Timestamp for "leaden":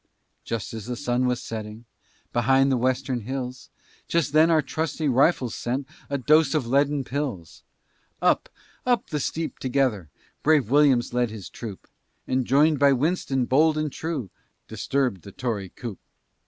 6.65-7.03